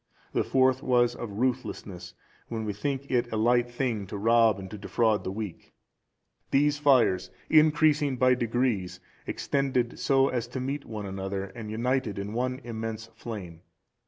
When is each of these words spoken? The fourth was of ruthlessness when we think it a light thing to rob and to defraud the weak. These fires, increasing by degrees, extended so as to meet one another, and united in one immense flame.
The 0.33 0.43
fourth 0.43 0.81
was 0.81 1.13
of 1.13 1.29
ruthlessness 1.37 2.15
when 2.47 2.65
we 2.65 2.73
think 2.73 3.11
it 3.11 3.31
a 3.31 3.37
light 3.37 3.69
thing 3.69 4.07
to 4.07 4.17
rob 4.17 4.57
and 4.57 4.67
to 4.71 4.77
defraud 4.79 5.23
the 5.23 5.31
weak. 5.31 5.73
These 6.49 6.79
fires, 6.79 7.29
increasing 7.51 8.17
by 8.17 8.33
degrees, 8.33 8.99
extended 9.27 9.99
so 9.99 10.29
as 10.29 10.47
to 10.47 10.59
meet 10.59 10.85
one 10.85 11.05
another, 11.05 11.43
and 11.53 11.69
united 11.69 12.17
in 12.17 12.33
one 12.33 12.61
immense 12.63 13.11
flame. 13.13 13.61